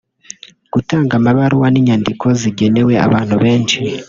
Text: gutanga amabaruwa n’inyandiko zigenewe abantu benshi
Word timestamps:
gutanga 0.73 1.11
amabaruwa 1.19 1.67
n’inyandiko 1.69 2.25
zigenewe 2.41 2.93
abantu 3.05 3.35
benshi 3.43 3.77